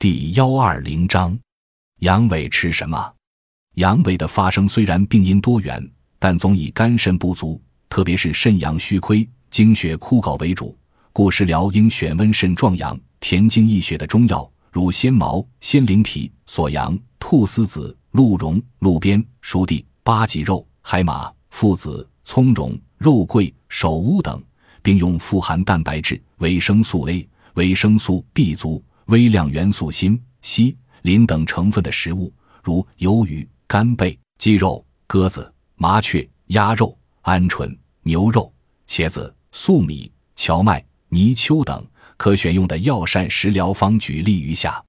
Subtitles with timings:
[0.00, 1.38] 第幺二零章，
[1.98, 3.12] 阳痿吃什么？
[3.74, 5.78] 阳痿的发生虽然病因多元，
[6.18, 10.74] 但总以肝肾不足，特别是肾阳虚亏、精血枯槁为主。
[11.12, 24.42] 故食疗应选温肾壮阳、填精益血的中药，如仙茅、仙灵脾、锁阳、菟丝子、鹿茸、鹿鞭、熟地、八脊肉、海马、附子、葱蓉、肉桂、首乌等，
[24.80, 28.82] 并用富含蛋白质、维生素 A、维生素 B 族。
[29.10, 32.32] 微量元素锌、硒、磷等成分的食物，
[32.62, 38.52] 如鱿鱼、干贝、鸡肉、鸽子、麻雀、鸭肉、鹌鹑、牛肉、
[38.86, 41.84] 茄子、粟米、荞麦、泥鳅等，
[42.16, 44.82] 可选用的药膳食疗方举例如下：